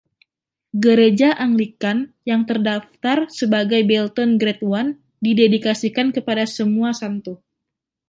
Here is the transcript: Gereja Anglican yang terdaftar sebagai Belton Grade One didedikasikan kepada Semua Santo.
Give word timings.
Gereja 0.83 1.29
Anglican 1.45 1.97
yang 2.29 2.41
terdaftar 2.49 3.19
sebagai 3.39 3.81
Belton 3.91 4.31
Grade 4.41 4.65
One 4.77 4.89
didedikasikan 5.25 6.07
kepada 6.15 6.43
Semua 6.55 6.89
Santo. 7.01 7.33